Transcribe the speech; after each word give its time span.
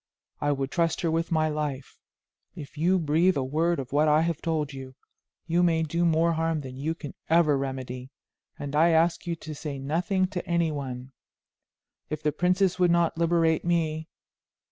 I 0.39 0.51
would 0.51 0.71
trust 0.71 1.01
her 1.01 1.11
with 1.11 1.31
my 1.31 1.47
life. 1.47 1.99
If 2.55 2.75
you 2.75 2.97
breathe 2.97 3.37
a 3.37 3.43
word 3.43 3.77
of 3.77 3.91
what 3.93 4.07
I 4.07 4.21
have 4.21 4.41
told 4.41 4.73
you, 4.73 4.95
you 5.45 5.61
may 5.61 5.83
do 5.83 6.05
more 6.05 6.31
harm 6.33 6.61
than 6.61 6.75
you 6.75 6.95
can 6.95 7.13
ever 7.29 7.55
remedy, 7.55 8.09
and 8.57 8.75
I 8.75 8.89
ask 8.89 9.27
you 9.27 9.35
to 9.35 9.53
say 9.53 9.77
nothing 9.77 10.25
to 10.29 10.43
any 10.47 10.71
one. 10.71 11.11
If 12.09 12.23
the 12.23 12.31
princess 12.31 12.79
would 12.79 12.89
not 12.89 13.15
liberate 13.19 13.63
me 13.63 14.07